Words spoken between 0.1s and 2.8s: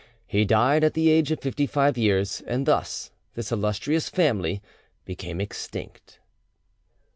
He died at the age of fifty five years, and